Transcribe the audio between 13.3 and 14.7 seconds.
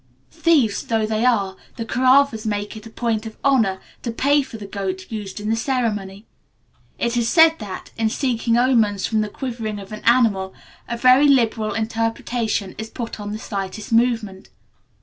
the slightest movement.